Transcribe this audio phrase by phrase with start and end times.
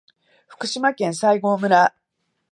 [0.47, 1.93] 福島県西郷村